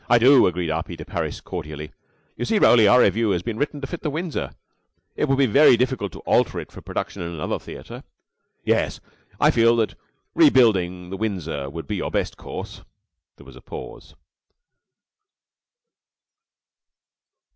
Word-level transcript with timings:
P.?" 0.09 0.15
"I 0.15 0.17
do," 0.17 0.47
agreed 0.47 0.71
R. 0.71 0.81
P. 0.81 0.95
de 0.95 1.05
Parys, 1.05 1.41
cordially. 1.41 1.91
"You 2.35 2.43
see, 2.43 2.57
Roly, 2.57 2.87
our 2.87 3.01
revue 3.01 3.29
has 3.29 3.43
been 3.43 3.57
written 3.59 3.81
to 3.81 3.85
fit 3.85 4.01
the 4.01 4.09
Windsor. 4.09 4.55
It 5.15 5.29
would 5.29 5.37
be 5.37 5.45
very 5.45 5.77
difficult 5.77 6.11
to 6.13 6.21
alter 6.21 6.59
it 6.59 6.71
for 6.71 6.81
production 6.81 7.21
at 7.21 7.27
another 7.29 7.59
theater. 7.59 8.01
Yes, 8.65 8.99
I 9.39 9.51
feel 9.51 9.77
sure 9.77 9.85
that 9.85 9.95
rebuilding 10.33 11.11
the 11.11 11.17
Windsor 11.17 11.69
would 11.69 11.85
be 11.85 11.97
your 11.97 12.09
best 12.09 12.35
course." 12.35 12.81
There 13.37 13.45
was 13.45 13.55
a 13.55 13.61
pause. 13.61 14.15